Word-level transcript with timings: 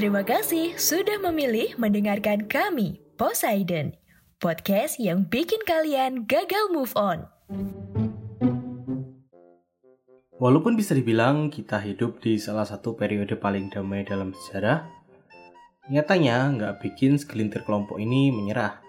Terima 0.00 0.24
kasih 0.24 0.80
sudah 0.80 1.20
memilih 1.20 1.76
mendengarkan 1.76 2.48
kami, 2.48 3.04
Poseidon, 3.20 3.92
podcast 4.40 4.96
yang 4.96 5.28
bikin 5.28 5.60
kalian 5.68 6.24
gagal 6.24 6.72
move 6.72 6.88
on. 6.96 7.28
Walaupun 10.40 10.80
bisa 10.80 10.96
dibilang 10.96 11.52
kita 11.52 11.76
hidup 11.84 12.16
di 12.24 12.40
salah 12.40 12.64
satu 12.64 12.96
periode 12.96 13.36
paling 13.36 13.68
damai 13.68 14.00
dalam 14.08 14.32
sejarah, 14.32 14.88
nyatanya 15.92 16.48
nggak 16.48 16.80
bikin 16.80 17.20
segelintir 17.20 17.60
kelompok 17.68 18.00
ini 18.00 18.32
menyerah. 18.32 18.80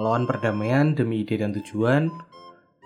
Melawan 0.00 0.24
perdamaian 0.24 0.96
demi 0.96 1.28
ide 1.28 1.44
dan 1.44 1.52
tujuan, 1.52 2.08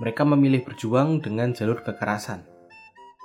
mereka 0.03 0.27
memilih 0.27 0.67
berjuang 0.67 1.23
dengan 1.23 1.55
jalur 1.55 1.79
kekerasan. 1.79 2.54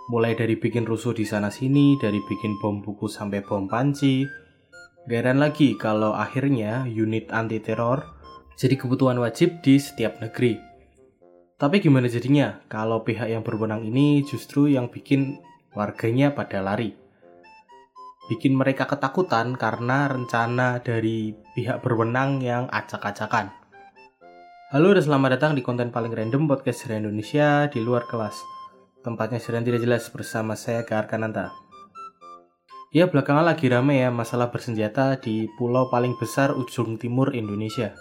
Mulai 0.09 0.33
dari 0.33 0.57
bikin 0.57 0.89
rusuh 0.89 1.13
di 1.13 1.21
sana-sini, 1.21 1.93
dari 2.01 2.17
bikin 2.17 2.57
bom 2.57 2.81
buku 2.81 3.05
sampai 3.05 3.45
bom 3.45 3.69
panci. 3.69 4.25
Gairan 5.05 5.37
lagi 5.37 5.77
kalau 5.77 6.17
akhirnya 6.17 6.89
unit 6.89 7.29
anti-teror 7.29 8.09
jadi 8.57 8.73
kebutuhan 8.73 9.21
wajib 9.21 9.61
di 9.61 9.77
setiap 9.77 10.17
negeri. 10.17 10.57
Tapi 11.61 11.77
gimana 11.77 12.09
jadinya 12.09 12.57
kalau 12.65 13.05
pihak 13.05 13.29
yang 13.29 13.45
berwenang 13.45 13.85
ini 13.85 14.25
justru 14.25 14.65
yang 14.65 14.89
bikin 14.89 15.37
warganya 15.77 16.33
pada 16.33 16.65
lari? 16.65 16.89
Bikin 18.33 18.57
mereka 18.57 18.89
ketakutan 18.89 19.53
karena 19.61 20.09
rencana 20.09 20.81
dari 20.81 21.37
pihak 21.53 21.85
berwenang 21.85 22.41
yang 22.41 22.65
acak-acakan. 22.73 23.53
Halo 24.73 24.89
dan 24.89 25.05
selamat 25.05 25.37
datang 25.37 25.53
di 25.53 25.61
konten 25.61 25.93
paling 25.93 26.17
random 26.17 26.49
podcast 26.49 26.89
dari 26.89 26.97
Indonesia 26.97 27.69
di 27.69 27.77
luar 27.77 28.09
kelas. 28.09 28.58
Tempatnya 28.99 29.39
sedang 29.39 29.63
tidak 29.63 29.79
jelas 29.79 30.11
bersama 30.11 30.59
saya 30.59 30.83
Gar 30.83 31.07
Kananta. 31.07 31.55
Ya 32.91 33.07
belakangan 33.07 33.45
lagi 33.47 33.69
rame 33.69 34.01
ya 34.01 34.09
masalah 34.11 34.51
bersenjata 34.51 35.15
di 35.21 35.47
pulau 35.55 35.87
paling 35.87 36.17
besar 36.19 36.51
ujung 36.57 36.99
timur 36.99 37.31
Indonesia. 37.31 37.95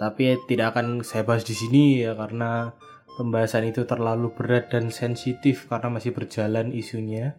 Tapi 0.00 0.40
tidak 0.48 0.74
akan 0.74 1.04
saya 1.04 1.26
bahas 1.26 1.44
di 1.44 1.52
sini 1.52 2.00
ya 2.00 2.16
karena 2.16 2.72
pembahasan 3.18 3.68
itu 3.68 3.84
terlalu 3.84 4.32
berat 4.32 4.72
dan 4.72 4.88
sensitif 4.88 5.68
karena 5.68 5.92
masih 5.92 6.16
berjalan 6.16 6.72
isunya. 6.72 7.36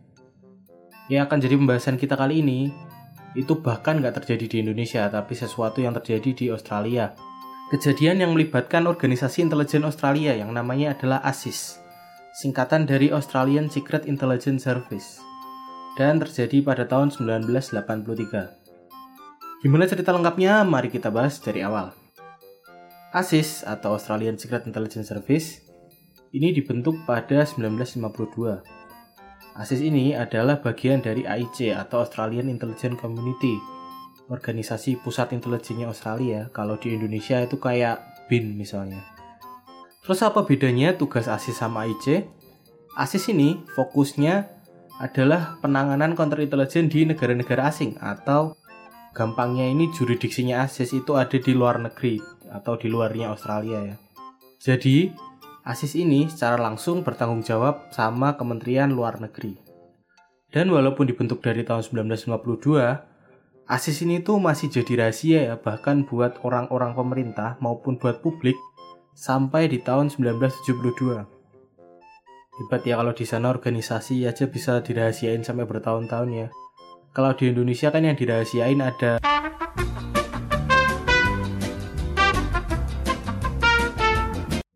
Yang 1.10 1.22
akan 1.32 1.38
jadi 1.42 1.56
pembahasan 1.58 1.98
kita 1.98 2.14
kali 2.14 2.46
ini 2.46 2.70
itu 3.34 3.58
bahkan 3.60 3.98
nggak 3.98 4.22
terjadi 4.22 4.46
di 4.46 4.58
Indonesia 4.62 5.10
tapi 5.10 5.34
sesuatu 5.34 5.82
yang 5.82 5.98
terjadi 5.98 6.30
di 6.32 6.46
Australia 6.54 7.16
Kejadian 7.66 8.22
yang 8.22 8.38
melibatkan 8.38 8.86
organisasi 8.86 9.42
intelijen 9.42 9.90
Australia 9.90 10.38
yang 10.38 10.54
namanya 10.54 10.94
adalah 10.94 11.26
ASIS, 11.26 11.82
singkatan 12.36 12.84
dari 12.84 13.16
Australian 13.16 13.72
Secret 13.72 14.12
Intelligence 14.12 14.68
Service, 14.68 15.24
dan 15.96 16.20
terjadi 16.20 16.60
pada 16.60 16.84
tahun 16.84 17.16
1983. 17.16 19.64
Gimana 19.64 19.88
cerita 19.88 20.12
lengkapnya? 20.12 20.68
Mari 20.68 20.92
kita 20.92 21.08
bahas 21.08 21.40
dari 21.40 21.64
awal. 21.64 21.96
ASIS 23.16 23.64
atau 23.64 23.96
Australian 23.96 24.36
Secret 24.36 24.68
Intelligence 24.68 25.08
Service 25.08 25.64
ini 26.36 26.52
dibentuk 26.52 27.00
pada 27.08 27.48
1952. 27.48 28.04
ASIS 29.56 29.80
ini 29.80 30.12
adalah 30.12 30.60
bagian 30.60 31.00
dari 31.00 31.24
AIC 31.24 31.72
atau 31.72 32.04
Australian 32.04 32.52
Intelligence 32.52 33.00
Community 33.00 33.56
organisasi 34.30 35.02
pusat 35.06 35.34
intelijennya 35.38 35.90
Australia 35.90 36.50
kalau 36.50 36.82
di 36.82 36.98
Indonesia 36.98 37.38
itu 37.42 37.62
kayak 37.62 38.26
BIN 38.26 38.58
misalnya 38.58 39.06
terus 40.02 40.22
apa 40.22 40.46
bedanya 40.46 40.98
tugas 40.98 41.30
ASIS 41.30 41.58
sama 41.58 41.86
AIC 41.86 42.26
ASIS 42.96 43.32
ini 43.32 43.62
fokusnya 43.76 44.48
adalah 45.04 45.60
penanganan 45.60 46.16
kontrintelijen 46.16 46.88
di 46.88 47.04
negara-negara 47.04 47.68
asing 47.68 48.00
atau 48.00 48.56
gampangnya 49.12 49.68
ini 49.68 49.92
juridiksinya 49.92 50.64
ASIS 50.64 50.96
itu 50.96 51.20
ada 51.20 51.36
di 51.36 51.52
luar 51.52 51.80
negeri 51.84 52.20
atau 52.52 52.80
di 52.80 52.88
luarnya 52.88 53.36
Australia 53.36 53.80
ya 53.84 53.96
jadi 54.66 55.14
ASIS 55.66 55.94
ini 55.98 56.26
secara 56.26 56.62
langsung 56.62 57.06
bertanggung 57.06 57.46
jawab 57.46 57.90
sama 57.94 58.38
Kementerian 58.38 58.94
Luar 58.94 59.18
Negeri. 59.18 59.58
Dan 60.54 60.70
walaupun 60.70 61.10
dibentuk 61.10 61.42
dari 61.42 61.66
tahun 61.66 61.82
1952, 61.82 63.66
ASIS 63.66 63.98
ini 64.06 64.22
tuh 64.22 64.38
masih 64.38 64.70
jadi 64.70 65.06
rahasia 65.06 65.40
ya 65.54 65.56
bahkan 65.58 66.06
buat 66.06 66.38
orang-orang 66.46 66.94
pemerintah 66.94 67.58
maupun 67.62 67.98
buat 67.98 68.22
publik 68.22 68.58
sampai 69.18 69.66
di 69.66 69.82
tahun 69.82 70.14
1972. 70.14 71.35
Hebat 72.56 72.88
ya 72.88 72.96
kalau 72.96 73.12
di 73.12 73.28
sana 73.28 73.52
organisasi 73.52 74.24
aja 74.24 74.48
bisa 74.48 74.80
dirahasiain 74.80 75.44
sampai 75.44 75.68
bertahun-tahun 75.68 76.30
ya. 76.32 76.48
Kalau 77.12 77.36
di 77.36 77.52
Indonesia 77.52 77.92
kan 77.92 78.08
yang 78.08 78.16
dirahasiain 78.16 78.80
ada 78.80 79.20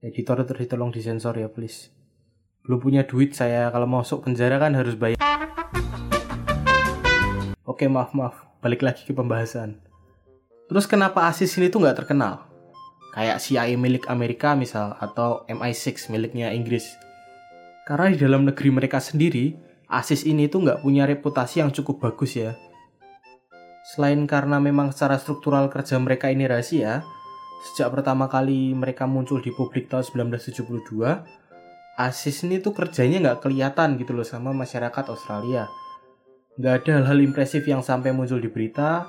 Editor 0.03 0.43
terus 0.43 0.67
tolong 0.67 0.91
disensor 0.91 1.39
ya 1.39 1.47
please. 1.47 1.87
Belum 2.67 2.83
punya 2.83 3.07
duit 3.07 3.31
saya 3.31 3.71
kalau 3.71 3.87
masuk 3.87 4.27
penjara 4.27 4.59
kan 4.59 4.75
harus 4.75 4.99
bayar. 4.99 5.15
Oke 7.63 7.87
maaf 7.87 8.11
maaf 8.11 8.43
balik 8.59 8.83
lagi 8.83 9.07
ke 9.07 9.15
pembahasan. 9.15 9.79
Terus 10.67 10.83
kenapa 10.83 11.31
ASIS 11.31 11.55
ini 11.55 11.71
tuh 11.71 11.79
nggak 11.79 12.03
terkenal? 12.03 12.43
Kayak 13.15 13.39
CIA 13.39 13.79
milik 13.79 14.11
Amerika 14.11 14.53
misal, 14.53 14.99
atau 14.99 15.47
MI6 15.47 16.11
miliknya 16.11 16.51
Inggris. 16.51 17.08
Karena 17.89 18.13
di 18.13 18.21
dalam 18.21 18.45
negeri 18.45 18.69
mereka 18.69 19.01
sendiri, 19.01 19.57
ASIS 19.89 20.29
ini 20.29 20.45
tuh 20.45 20.61
nggak 20.69 20.85
punya 20.85 21.09
reputasi 21.09 21.65
yang 21.65 21.73
cukup 21.73 22.05
bagus 22.05 22.37
ya. 22.37 22.53
Selain 23.89 24.21
karena 24.29 24.61
memang 24.61 24.93
secara 24.93 25.17
struktural 25.17 25.65
kerja 25.73 25.97
mereka 25.97 26.29
ini 26.29 26.45
rahasia, 26.45 27.01
sejak 27.73 27.89
pertama 27.89 28.29
kali 28.29 28.77
mereka 28.77 29.09
muncul 29.09 29.41
di 29.41 29.49
publik 29.49 29.89
tahun 29.89 30.05
1972, 30.05 31.97
ASIS 31.97 32.45
ini 32.45 32.61
tuh 32.61 32.77
kerjanya 32.77 33.17
nggak 33.25 33.49
kelihatan 33.49 33.97
gitu 33.97 34.13
loh 34.13 34.23
sama 34.23 34.53
masyarakat 34.53 35.09
Australia 35.09 35.65
nggak 36.59 36.75
ada 36.83 36.91
hal-hal 36.99 37.19
impresif 37.23 37.63
yang 37.63 37.79
sampai 37.79 38.11
muncul 38.11 38.35
di 38.35 38.51
berita 38.51 39.07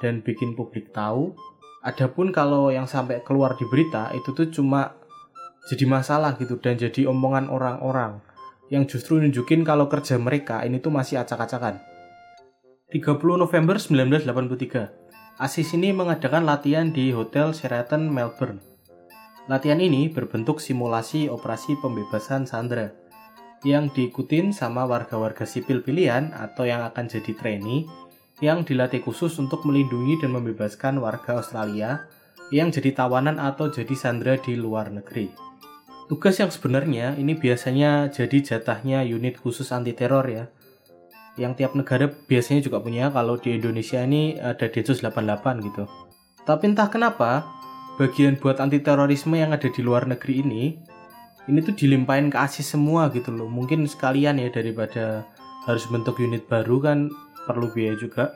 dan 0.00 0.24
bikin 0.24 0.56
publik 0.56 0.96
tahu. 0.96 1.36
Adapun 1.84 2.32
kalau 2.32 2.72
yang 2.72 2.88
sampai 2.88 3.20
keluar 3.20 3.52
di 3.60 3.68
berita 3.68 4.08
itu 4.16 4.32
tuh 4.32 4.48
cuma 4.48 4.96
jadi 5.66 5.84
masalah 5.84 6.38
gitu 6.38 6.58
dan 6.62 6.78
jadi 6.78 7.10
omongan 7.10 7.50
orang-orang 7.50 8.22
yang 8.70 8.86
justru 8.86 9.18
nunjukin 9.18 9.62
kalau 9.62 9.86
kerja 9.86 10.18
mereka 10.18 10.62
ini 10.62 10.78
tuh 10.78 10.90
masih 10.94 11.22
acak-acakan. 11.22 11.82
30 12.90 13.02
November 13.18 13.76
1983, 13.82 15.42
ASIS 15.42 15.74
ini 15.74 15.90
mengadakan 15.90 16.46
latihan 16.46 16.88
di 16.94 17.10
Hotel 17.10 17.50
Sheraton 17.50 18.06
Melbourne. 18.06 18.62
Latihan 19.46 19.78
ini 19.78 20.10
berbentuk 20.10 20.58
simulasi 20.58 21.30
operasi 21.30 21.78
pembebasan 21.78 22.46
Sandra 22.46 22.90
yang 23.62 23.90
diikutin 23.90 24.54
sama 24.54 24.86
warga-warga 24.86 25.46
sipil 25.46 25.82
pilihan 25.82 26.34
atau 26.34 26.66
yang 26.66 26.86
akan 26.86 27.10
jadi 27.10 27.34
trainee 27.34 27.86
yang 28.44 28.62
dilatih 28.62 29.00
khusus 29.00 29.32
untuk 29.40 29.64
melindungi 29.64 30.20
dan 30.20 30.36
membebaskan 30.36 31.00
warga 31.00 31.40
Australia 31.40 32.04
yang 32.54 32.70
jadi 32.70 32.94
tawanan 32.94 33.42
atau 33.42 33.70
jadi 33.70 33.94
sandera 33.96 34.38
di 34.38 34.54
luar 34.54 34.90
negeri. 34.92 35.30
Tugas 36.06 36.38
yang 36.38 36.54
sebenarnya 36.54 37.18
ini 37.18 37.34
biasanya 37.34 38.14
jadi 38.14 38.38
jatahnya 38.38 39.02
unit 39.02 39.42
khusus 39.42 39.74
anti 39.74 39.90
teror 39.90 40.26
ya. 40.30 40.46
Yang 41.34 41.52
tiap 41.60 41.72
negara 41.74 42.06
biasanya 42.08 42.62
juga 42.62 42.78
punya 42.78 43.10
kalau 43.10 43.36
di 43.36 43.58
Indonesia 43.58 44.00
ini 44.00 44.38
ada 44.38 44.70
Densus 44.70 45.02
88 45.02 45.66
gitu. 45.66 45.84
Tapi 46.46 46.62
entah 46.70 46.86
kenapa 46.86 47.44
bagian 47.98 48.38
buat 48.38 48.62
anti 48.62 48.78
terorisme 48.78 49.34
yang 49.34 49.50
ada 49.56 49.66
di 49.66 49.80
luar 49.82 50.06
negeri 50.06 50.44
ini 50.44 50.64
ini 51.46 51.58
tuh 51.62 51.74
dilimpahin 51.74 52.28
ke 52.28 52.36
ASIS 52.36 52.74
semua 52.74 53.08
gitu 53.14 53.32
loh 53.32 53.48
mungkin 53.48 53.86
sekalian 53.86 54.36
ya 54.36 54.50
daripada 54.52 55.24
harus 55.64 55.86
bentuk 55.88 56.18
unit 56.20 56.44
baru 56.46 56.82
kan 56.82 56.98
perlu 57.48 57.70
biaya 57.72 57.96
juga 57.96 58.34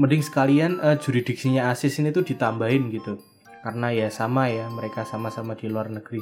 mending 0.00 0.22
sekalian 0.22 0.80
uh, 0.80 0.96
juridiksinya 0.98 1.70
ASIS 1.70 2.00
ini 2.00 2.10
tuh 2.14 2.24
ditambahin 2.24 2.90
gitu 2.90 3.20
karena 3.64 3.88
ya 3.96 4.12
sama 4.12 4.52
ya 4.52 4.68
mereka 4.68 5.08
sama-sama 5.08 5.56
di 5.56 5.72
luar 5.72 5.88
negeri. 5.88 6.20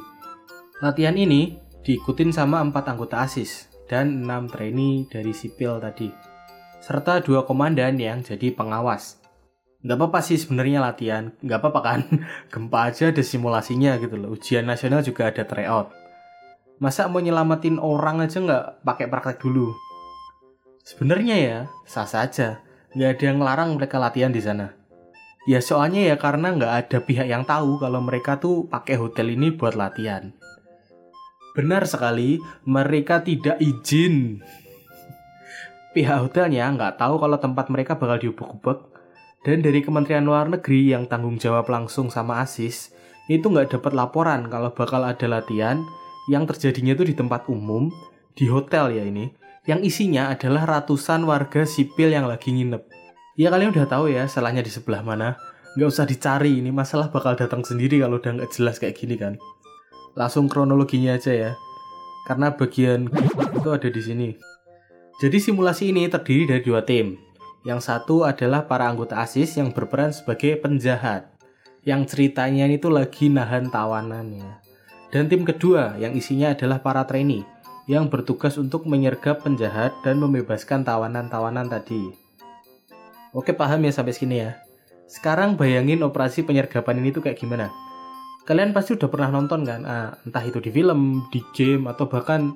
Latihan 0.79 1.19
ini 1.19 1.59
diikutin 1.83 2.31
sama 2.31 2.63
empat 2.63 2.95
anggota 2.95 3.27
ASIS 3.27 3.67
dan 3.91 4.23
enam 4.23 4.47
trainee 4.47 5.11
dari 5.11 5.35
sipil 5.35 5.83
tadi 5.83 6.31
serta 6.83 7.23
dua 7.23 7.47
komandan 7.47 7.99
yang 7.99 8.23
jadi 8.23 8.51
pengawas. 8.55 9.23
Nggak 9.83 9.99
apa-apa 9.99 10.21
sih 10.23 10.39
sebenarnya 10.39 10.83
latihan 10.83 11.35
nggak 11.43 11.59
apa-apa 11.59 11.81
kan? 11.83 12.01
Gempa 12.53 12.91
aja 12.91 13.11
ada 13.11 13.23
simulasinya 13.23 13.99
gitu 13.99 14.15
loh. 14.19 14.35
Ujian 14.35 14.67
nasional 14.67 15.03
juga 15.03 15.31
ada 15.31 15.43
tryout. 15.43 15.91
Masa 16.83 17.07
mau 17.07 17.23
nyelamatin 17.23 17.79
orang 17.79 18.27
aja 18.27 18.39
nggak 18.43 18.87
pakai 18.87 19.07
praktek 19.07 19.43
dulu? 19.43 19.71
Sebenarnya 20.83 21.37
ya 21.39 21.59
sah 21.87 22.07
saja 22.07 22.63
nggak 22.99 23.11
ada 23.19 23.25
yang 23.25 23.37
ngelarang 23.39 23.71
mereka 23.79 23.97
latihan 24.03 24.35
di 24.35 24.43
sana 24.43 24.82
ya 25.49 25.59
soalnya 25.59 26.15
ya 26.15 26.17
karena 26.21 26.55
nggak 26.55 26.75
ada 26.87 26.99
pihak 27.03 27.27
yang 27.27 27.43
tahu 27.43 27.83
kalau 27.83 27.99
mereka 27.99 28.39
tuh 28.39 28.71
pakai 28.71 28.99
hotel 28.99 29.35
ini 29.35 29.51
buat 29.55 29.75
latihan. 29.75 30.31
Benar 31.53 31.85
sekali 31.85 32.41
mereka 32.65 33.21
tidak 33.21 33.61
izin. 33.61 34.41
Pihak 35.95 36.19
hotelnya 36.25 36.73
nggak 36.73 36.97
tahu 36.97 37.21
kalau 37.21 37.37
tempat 37.37 37.69
mereka 37.69 38.01
bakal 38.01 38.17
diubek-ubek. 38.17 38.89
Dan 39.43 39.59
dari 39.59 39.83
Kementerian 39.83 40.23
Luar 40.23 40.47
Negeri 40.47 40.95
yang 40.95 41.11
tanggung 41.11 41.35
jawab 41.37 41.67
langsung 41.67 42.09
sama 42.09 42.41
ASIS 42.41 42.95
itu 43.27 43.51
nggak 43.51 43.75
dapat 43.75 43.93
laporan 43.93 44.47
kalau 44.47 44.71
bakal 44.71 45.03
ada 45.03 45.27
latihan 45.27 45.83
yang 46.31 46.47
terjadinya 46.47 46.95
itu 46.95 47.03
di 47.11 47.15
tempat 47.19 47.51
umum 47.51 47.91
di 48.39 48.47
hotel 48.47 48.95
ya 48.95 49.03
ini 49.03 49.35
yang 49.67 49.83
isinya 49.83 50.31
adalah 50.31 50.67
ratusan 50.67 51.23
warga 51.23 51.63
sipil 51.63 52.11
yang 52.11 52.27
lagi 52.27 52.51
nginep. 52.51 53.02
Ya 53.33 53.49
kalian 53.49 53.73
udah 53.73 53.89
tahu 53.89 54.13
ya 54.13 54.29
salahnya 54.29 54.61
di 54.61 54.69
sebelah 54.69 55.01
mana. 55.01 55.41
Nggak 55.73 55.89
usah 55.89 56.05
dicari 56.05 56.61
ini 56.61 56.69
masalah 56.69 57.09
bakal 57.09 57.33
datang 57.33 57.65
sendiri 57.65 58.05
kalau 58.05 58.21
udah 58.21 58.37
nggak 58.37 58.53
jelas 58.53 58.77
kayak 58.77 58.93
gini 58.93 59.17
kan. 59.17 59.41
Langsung 60.13 60.53
kronologinya 60.53 61.17
aja 61.17 61.33
ya. 61.33 61.53
Karena 62.29 62.53
bagian 62.53 63.09
itu 63.57 63.69
ada 63.73 63.89
di 63.89 64.03
sini. 64.05 64.29
Jadi 65.17 65.39
simulasi 65.41 65.97
ini 65.97 66.13
terdiri 66.13 66.45
dari 66.45 66.63
dua 66.63 66.85
tim. 66.85 67.17
Yang 67.65 67.89
satu 67.89 68.29
adalah 68.29 68.69
para 68.69 68.91
anggota 68.91 69.17
ASIS 69.23 69.57
yang 69.57 69.73
berperan 69.73 70.13
sebagai 70.13 70.61
penjahat. 70.61 71.33
Yang 71.89 72.15
ceritanya 72.15 72.69
itu 72.69 72.93
lagi 72.93 73.33
nahan 73.33 73.73
tawanannya. 73.73 74.61
Dan 75.09 75.33
tim 75.33 75.49
kedua 75.49 75.97
yang 75.97 76.13
isinya 76.13 76.53
adalah 76.53 76.85
para 76.85 77.09
trainee 77.09 77.49
yang 77.89 78.13
bertugas 78.13 78.61
untuk 78.61 78.85
menyergap 78.87 79.41
penjahat 79.41 79.97
dan 80.05 80.21
membebaskan 80.21 80.85
tawanan-tawanan 80.85 81.67
tadi. 81.73 82.22
Oke 83.33 83.57
paham 83.57 83.81
ya 83.89 83.93
sampai 83.97 84.13
sini 84.13 84.45
ya. 84.45 84.61
Sekarang 85.09 85.57
bayangin 85.57 86.05
operasi 86.05 86.45
penyergapan 86.45 87.01
ini 87.01 87.17
tuh 87.17 87.25
kayak 87.25 87.41
gimana. 87.41 87.73
Kalian 88.45 88.77
pasti 88.77 88.93
udah 88.93 89.09
pernah 89.09 89.33
nonton 89.33 89.65
kan, 89.65 89.81
ah, 89.89 90.19
entah 90.29 90.45
itu 90.45 90.61
di 90.61 90.69
film, 90.69 91.25
di 91.33 91.41
game, 91.57 91.89
atau 91.89 92.11
bahkan 92.11 92.53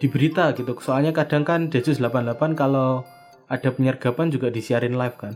di 0.00 0.06
berita 0.08 0.54
gitu. 0.56 0.72
Soalnya 0.80 1.12
kadang 1.12 1.44
kan 1.44 1.68
Densus 1.68 2.00
88 2.00 2.56
kalau 2.56 3.02
ada 3.50 3.68
penyergapan 3.68 4.32
juga 4.32 4.48
disiarin 4.48 4.96
live 4.96 5.16
kan. 5.18 5.34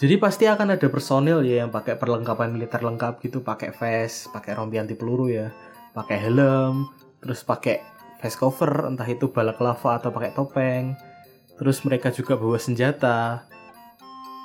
Jadi 0.00 0.16
pasti 0.16 0.48
akan 0.48 0.74
ada 0.74 0.88
personil 0.88 1.44
ya 1.44 1.62
yang 1.62 1.70
pakai 1.70 2.00
perlengkapan 2.00 2.48
militer 2.50 2.80
lengkap 2.80 3.20
gitu, 3.22 3.44
pakai 3.44 3.70
vest, 3.76 4.32
pakai 4.32 4.56
rompi 4.56 4.80
anti 4.80 4.96
peluru 4.96 5.28
ya, 5.28 5.52
pakai 5.92 6.16
helm, 6.16 6.88
terus 7.20 7.44
pakai 7.44 7.84
face 8.18 8.40
cover, 8.40 8.88
entah 8.88 9.06
itu 9.06 9.28
balak 9.30 9.60
lava 9.60 10.00
atau 10.00 10.10
pakai 10.10 10.32
topeng. 10.32 10.96
Terus 11.60 11.84
mereka 11.86 12.08
juga 12.10 12.34
bawa 12.34 12.58
senjata. 12.58 13.46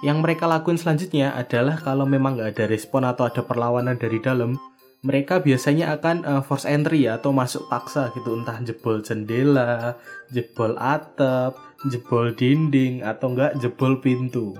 Yang 0.05 0.17
mereka 0.21 0.45
lakuin 0.45 0.77
selanjutnya 0.77 1.33
adalah 1.33 1.81
kalau 1.81 2.05
memang 2.05 2.37
nggak 2.37 2.53
ada 2.53 2.65
respon 2.69 3.01
atau 3.01 3.25
ada 3.25 3.41
perlawanan 3.41 3.97
dari 3.97 4.21
dalam, 4.21 4.53
mereka 5.01 5.41
biasanya 5.41 5.93
akan 5.97 6.17
uh, 6.25 6.41
force 6.45 6.69
entry 6.69 7.09
ya, 7.09 7.17
atau 7.17 7.33
masuk 7.33 7.65
paksa 7.65 8.13
gitu, 8.13 8.37
entah 8.37 8.61
jebol 8.61 9.01
jendela, 9.01 9.97
jebol 10.29 10.77
atap, 10.77 11.57
jebol 11.89 12.33
dinding 12.33 13.01
atau 13.01 13.33
enggak 13.33 13.57
jebol 13.57 13.97
pintu. 13.97 14.53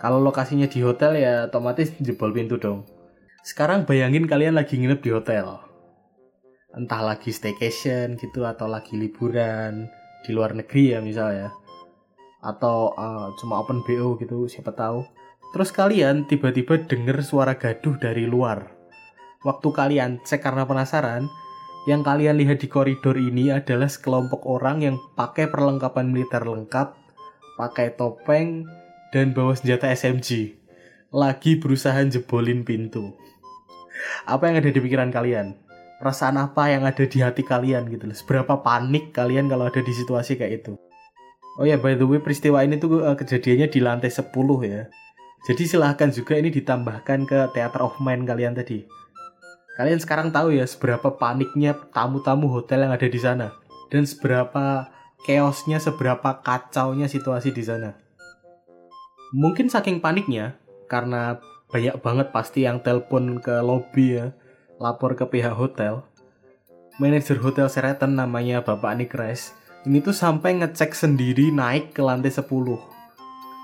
Kalau 0.00 0.16
lokasinya 0.16 0.64
di 0.64 0.80
hotel 0.80 1.20
ya 1.20 1.44
otomatis 1.48 1.92
jebol 2.04 2.32
pintu 2.32 2.56
dong. 2.56 2.88
Sekarang 3.44 3.84
bayangin 3.84 4.24
kalian 4.24 4.56
lagi 4.56 4.80
nginep 4.80 5.00
di 5.00 5.10
hotel. 5.12 5.60
Entah 6.72 7.04
lagi 7.04 7.32
staycation 7.32 8.16
gitu 8.16 8.48
atau 8.48 8.64
lagi 8.64 8.96
liburan 8.96 9.92
di 10.24 10.30
luar 10.32 10.56
negeri 10.56 10.96
ya 10.96 11.04
misalnya. 11.04 11.52
Atau 12.40 12.96
uh, 12.96 13.32
cuma 13.36 13.60
open 13.60 13.84
BO 13.84 14.16
gitu 14.16 14.48
siapa 14.48 14.72
tahu. 14.72 15.04
Terus 15.50 15.70
kalian 15.74 16.24
tiba-tiba 16.30 16.80
denger 16.86 17.20
suara 17.26 17.58
gaduh 17.58 17.98
dari 18.00 18.24
luar. 18.24 18.70
Waktu 19.40 19.68
kalian 19.72 20.20
cek 20.20 20.44
karena 20.44 20.68
penasaran, 20.68 21.26
yang 21.88 22.04
kalian 22.04 22.36
lihat 22.36 22.60
di 22.60 22.68
koridor 22.68 23.16
ini 23.16 23.48
adalah 23.48 23.88
sekelompok 23.88 24.44
orang 24.44 24.84
yang 24.84 24.96
pakai 25.16 25.48
perlengkapan 25.48 26.12
militer 26.12 26.44
lengkap, 26.44 26.92
pakai 27.56 27.96
topeng, 27.96 28.68
dan 29.10 29.32
bawa 29.32 29.56
senjata 29.56 29.88
SMG. 29.88 30.60
Lagi 31.10 31.58
berusaha 31.58 31.98
jebolin 32.06 32.62
pintu. 32.62 33.16
Apa 34.28 34.52
yang 34.52 34.62
ada 34.62 34.70
di 34.70 34.78
pikiran 34.78 35.10
kalian? 35.10 35.56
Perasaan 35.98 36.36
apa 36.40 36.70
yang 36.72 36.86
ada 36.86 37.04
di 37.04 37.18
hati 37.20 37.42
kalian 37.44 37.88
gitu. 37.88 38.06
Seberapa 38.12 38.60
panik 38.60 39.12
kalian 39.16 39.48
kalau 39.48 39.68
ada 39.68 39.80
di 39.80 39.92
situasi 39.92 40.36
kayak 40.36 40.64
itu. 40.64 40.78
Oh 41.58 41.66
ya, 41.66 41.80
by 41.80 41.98
the 41.98 42.06
way, 42.06 42.22
peristiwa 42.22 42.62
ini 42.62 42.78
tuh 42.78 43.02
uh, 43.02 43.18
kejadiannya 43.18 43.66
di 43.72 43.80
lantai 43.82 44.12
10 44.12 44.30
ya. 44.66 44.86
Jadi 45.48 45.62
silahkan 45.66 46.12
juga 46.12 46.36
ini 46.36 46.52
ditambahkan 46.52 47.26
ke 47.26 47.38
Theater 47.56 47.80
of 47.80 47.96
Mind 47.98 48.28
kalian 48.28 48.52
tadi 48.52 48.84
Kalian 49.80 49.96
sekarang 49.96 50.28
tahu 50.28 50.52
ya 50.52 50.68
seberapa 50.68 51.16
paniknya 51.16 51.72
tamu-tamu 51.96 52.52
hotel 52.52 52.84
yang 52.84 52.92
ada 52.92 53.08
di 53.08 53.16
sana 53.16 53.56
dan 53.88 54.04
seberapa 54.04 54.92
chaosnya, 55.24 55.80
seberapa 55.80 56.44
kacaunya 56.44 57.08
situasi 57.08 57.48
di 57.48 57.64
sana. 57.64 57.96
Mungkin 59.32 59.72
saking 59.72 60.04
paniknya 60.04 60.60
karena 60.84 61.40
banyak 61.72 61.96
banget 62.04 62.28
pasti 62.28 62.68
yang 62.68 62.84
telepon 62.84 63.40
ke 63.40 63.64
lobby 63.64 64.20
ya, 64.20 64.36
lapor 64.76 65.16
ke 65.16 65.24
pihak 65.24 65.56
hotel. 65.56 66.04
Manajer 67.00 67.40
hotel 67.40 67.72
Sheraton 67.72 68.20
namanya 68.20 68.60
Bapak 68.60 69.00
Nikres, 69.00 69.56
ini 69.88 70.04
tuh 70.04 70.12
sampai 70.12 70.60
ngecek 70.60 70.92
sendiri 70.92 71.48
naik 71.48 71.96
ke 71.96 72.04
lantai 72.04 72.28
10. 72.28 72.44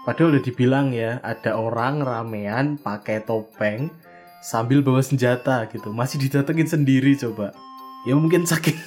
Padahal 0.07 0.33
udah 0.33 0.43
dibilang 0.45 0.95
ya, 0.95 1.21
ada 1.21 1.59
orang 1.59 2.01
ramean 2.01 2.79
pakai 2.81 3.21
topeng, 3.27 3.93
sambil 4.41 4.81
bawa 4.81 5.03
senjata 5.03 5.67
gitu. 5.69 5.91
Masih 5.93 6.23
didatengin 6.23 6.71
sendiri 6.71 7.19
coba. 7.19 7.53
Ya 8.07 8.15
mungkin 8.15 8.47
saking 8.47 8.79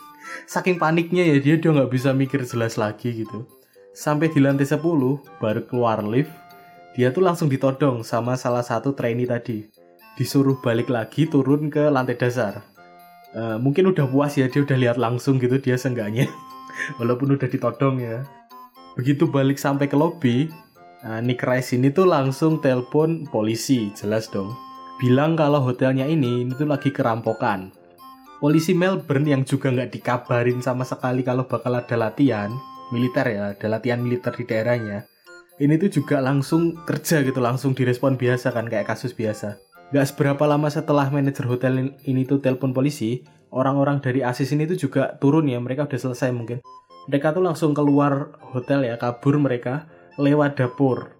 saking 0.54 0.78
paniknya 0.78 1.26
ya 1.26 1.36
dia 1.42 1.58
udah 1.58 1.82
nggak 1.82 1.92
bisa 1.92 2.14
mikir 2.14 2.46
jelas 2.46 2.78
lagi 2.78 3.26
gitu. 3.26 3.44
Sampai 3.92 4.30
di 4.30 4.38
lantai 4.38 4.64
10 4.64 4.78
baru 5.42 5.60
keluar 5.66 6.00
lift 6.06 6.30
dia 6.94 7.10
tuh 7.10 7.22
langsung 7.22 7.50
ditodong 7.50 8.06
sama 8.06 8.38
salah 8.38 8.62
satu 8.62 8.94
trainee 8.94 9.26
tadi. 9.26 9.66
Disuruh 10.14 10.58
balik 10.62 10.88
lagi 10.90 11.26
turun 11.26 11.68
ke 11.68 11.90
lantai 11.90 12.14
dasar. 12.14 12.62
Uh, 13.34 13.60
mungkin 13.60 13.92
udah 13.92 14.08
puas 14.08 14.40
ya 14.40 14.48
dia 14.48 14.64
udah 14.64 14.78
lihat 14.78 14.96
langsung 14.96 15.36
gitu 15.36 15.60
dia 15.60 15.76
seenggaknya 15.76 16.32
walaupun 17.00 17.34
udah 17.34 17.48
ditodong 17.48 18.02
ya 18.02 18.24
begitu 18.94 19.26
balik 19.30 19.58
sampai 19.58 19.86
ke 19.86 19.96
lobby 19.98 20.50
Nah, 20.98 21.22
Nick 21.22 21.46
Rice 21.46 21.78
ini 21.78 21.94
tuh 21.94 22.10
langsung 22.10 22.58
telepon 22.58 23.22
polisi, 23.30 23.94
jelas 23.94 24.26
dong 24.34 24.50
bilang 24.98 25.38
kalau 25.38 25.62
hotelnya 25.62 26.04
ini 26.10 26.50
itu 26.50 26.66
lagi 26.66 26.90
kerampokan. 26.90 27.70
Polisi 28.42 28.74
Melbourne 28.74 29.26
yang 29.26 29.42
juga 29.46 29.70
nggak 29.70 29.94
dikabarin 29.94 30.58
sama 30.58 30.82
sekali 30.82 31.22
kalau 31.22 31.46
bakal 31.46 31.78
ada 31.78 31.94
latihan 31.94 32.50
militer 32.90 33.26
ya, 33.30 33.54
ada 33.54 33.66
latihan 33.70 34.02
militer 34.02 34.34
di 34.34 34.44
daerahnya. 34.46 35.06
Ini 35.58 35.74
tuh 35.78 35.90
juga 35.90 36.22
langsung 36.22 36.74
kerja 36.86 37.22
gitu, 37.26 37.38
langsung 37.42 37.74
direspon 37.74 38.14
biasa 38.14 38.54
kan 38.54 38.66
kayak 38.70 38.90
kasus 38.90 39.10
biasa. 39.10 39.58
Gak 39.90 40.14
seberapa 40.14 40.46
lama 40.46 40.70
setelah 40.70 41.10
manajer 41.10 41.48
hotel 41.50 41.98
ini 42.06 42.22
tuh 42.22 42.38
telepon 42.38 42.70
polisi, 42.70 43.26
orang-orang 43.52 44.00
dari 44.02 44.20
ASIS 44.24 44.52
ini 44.52 44.68
tuh 44.68 44.78
juga 44.88 45.16
turun 45.16 45.48
ya, 45.48 45.58
mereka 45.58 45.88
udah 45.88 46.00
selesai 46.00 46.30
mungkin. 46.32 46.60
Mereka 47.08 47.32
tuh 47.32 47.44
langsung 47.44 47.72
keluar 47.72 48.36
hotel 48.52 48.84
ya, 48.84 49.00
kabur 49.00 49.40
mereka 49.40 49.88
lewat 50.20 50.60
dapur. 50.60 51.16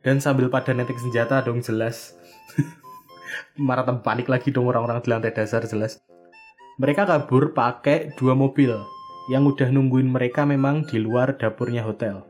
Dan 0.00 0.22
sambil 0.22 0.48
pada 0.48 0.72
netik 0.72 0.96
senjata 0.96 1.44
dong 1.44 1.60
jelas. 1.60 2.16
maraton 3.58 4.00
panik 4.00 4.30
lagi 4.30 4.54
dong 4.54 4.70
orang-orang 4.70 5.02
di 5.02 5.08
lantai 5.10 5.32
dasar 5.34 5.66
jelas. 5.66 6.00
Mereka 6.78 7.04
kabur 7.04 7.52
pakai 7.52 8.14
dua 8.14 8.38
mobil 8.38 8.70
yang 9.28 9.44
udah 9.44 9.68
nungguin 9.68 10.08
mereka 10.08 10.46
memang 10.48 10.86
di 10.86 11.02
luar 11.02 11.36
dapurnya 11.36 11.84
hotel. 11.84 12.24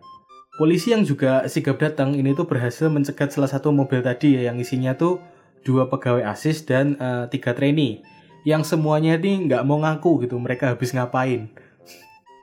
Polisi 0.58 0.90
yang 0.90 1.06
juga 1.06 1.46
sigap 1.46 1.78
datang 1.78 2.18
ini 2.18 2.34
tuh 2.34 2.48
berhasil 2.48 2.90
mencegat 2.90 3.30
salah 3.30 3.46
satu 3.46 3.70
mobil 3.70 4.02
tadi 4.02 4.34
ya 4.34 4.50
yang 4.50 4.58
isinya 4.58 4.98
tuh 4.98 5.22
dua 5.62 5.86
pegawai 5.86 6.26
asis 6.34 6.66
dan 6.66 6.98
uh, 6.98 7.30
tiga 7.30 7.54
trainee 7.54 8.02
yang 8.48 8.64
semuanya 8.64 9.20
ini 9.20 9.44
nggak 9.44 9.60
mau 9.68 9.76
ngaku 9.84 10.24
gitu 10.24 10.40
mereka 10.40 10.72
habis 10.72 10.96
ngapain. 10.96 11.52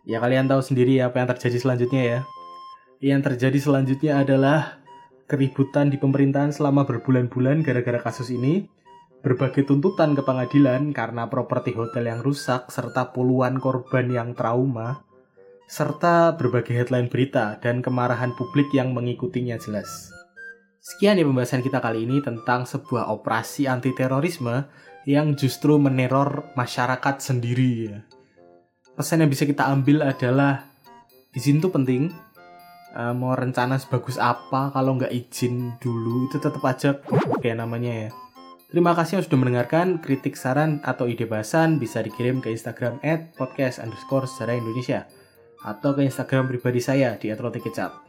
ya 0.05 0.21
kalian 0.21 0.45
tahu 0.45 0.61
sendiri 0.61 1.01
apa 1.01 1.17
yang 1.17 1.29
terjadi 1.33 1.57
selanjutnya 1.57 2.03
ya. 2.05 2.19
Yang 3.01 3.21
terjadi 3.33 3.57
selanjutnya 3.57 4.21
adalah 4.21 4.85
keributan 5.25 5.89
di 5.89 5.97
pemerintahan 5.97 6.53
selama 6.53 6.85
berbulan-bulan 6.85 7.65
gara-gara 7.65 7.97
kasus 7.97 8.29
ini, 8.29 8.69
berbagai 9.25 9.65
tuntutan 9.65 10.13
ke 10.13 10.21
pengadilan 10.21 10.93
karena 10.93 11.25
properti 11.25 11.73
hotel 11.73 12.05
yang 12.05 12.21
rusak 12.21 12.69
serta 12.69 13.09
puluhan 13.09 13.57
korban 13.57 14.05
yang 14.13 14.37
trauma, 14.37 15.01
serta 15.65 16.37
berbagai 16.37 16.85
headline 16.85 17.09
berita 17.09 17.57
dan 17.57 17.81
kemarahan 17.81 18.37
publik 18.37 18.69
yang 18.77 18.93
mengikutinya 18.93 19.57
jelas. 19.57 20.14
Sekian 20.85 21.17
ya 21.17 21.25
pembahasan 21.25 21.65
kita 21.65 21.81
kali 21.81 22.05
ini 22.05 22.21
tentang 22.21 22.69
sebuah 22.69 23.09
operasi 23.09 23.65
anti 23.65 23.89
terorisme 23.97 24.69
yang 25.09 25.33
justru 25.33 25.81
meneror 25.81 26.53
masyarakat 26.53 27.15
sendiri 27.17 27.89
ya. 27.89 28.05
Pesan 28.93 29.25
yang 29.25 29.33
bisa 29.33 29.49
kita 29.49 29.65
ambil 29.65 30.05
adalah 30.05 30.69
izin 31.33 31.57
itu 31.57 31.73
penting, 31.73 32.13
uh, 32.93 33.17
mau 33.17 33.33
rencana 33.33 33.81
sebagus 33.81 34.21
apa 34.21 34.69
kalau 34.69 35.01
nggak 35.01 35.09
izin 35.09 35.73
dulu 35.81 36.29
itu 36.29 36.37
tetap 36.37 36.61
aja 36.61 37.01
kayak 37.41 37.65
namanya 37.65 38.05
ya. 38.05 38.09
Terima 38.69 38.93
kasih 38.93 39.17
yang 39.17 39.25
sudah 39.25 39.41
mendengarkan. 39.41 39.97
Kritik, 40.05 40.37
saran, 40.37 40.85
atau 40.85 41.09
ide 41.09 41.25
bahasan 41.25 41.81
bisa 41.81 42.05
dikirim 42.05 42.45
ke 42.45 42.53
Instagram 42.53 43.01
at 43.01 43.33
atau 45.65 45.89
ke 45.97 46.01
Instagram 46.05 46.45
pribadi 46.45 46.77
saya 46.77 47.17
di 47.17 47.33
@rotikecap. 47.33 48.04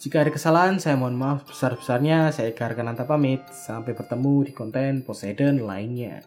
Jika 0.00 0.24
ada 0.24 0.30
kesalahan, 0.32 0.80
saya 0.80 0.96
mohon 0.96 1.16
maaf 1.18 1.44
besar-besarnya. 1.46 2.32
Saya 2.32 2.50
Eka 2.54 2.70
Arkananta 2.70 3.04
pamit. 3.04 3.42
Sampai 3.52 3.92
bertemu 3.92 4.48
di 4.48 4.52
konten 4.54 5.02
Poseidon 5.04 5.62
lainnya. 5.62 6.22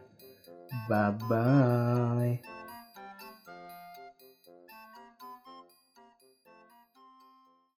Bye-bye. 0.90 2.55